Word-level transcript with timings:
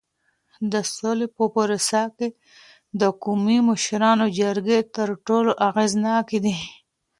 د 0.71 0.73
سولې 0.95 1.27
په 1.35 1.43
پروسه 1.53 2.01
کي 2.17 2.27
د 2.99 3.01
قومي 3.23 3.59
مشرانو 3.69 4.25
جرګې 4.39 4.79
تر 4.95 5.09
ټولو 5.27 5.51
اغیزناکي 5.69 6.39
دي. 6.45 6.55